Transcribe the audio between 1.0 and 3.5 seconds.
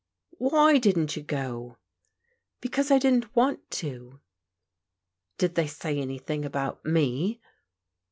you go?" Because I didn't